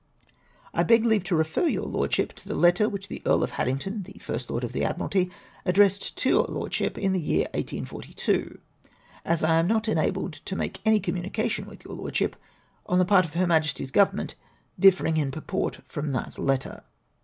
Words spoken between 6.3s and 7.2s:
Lordship in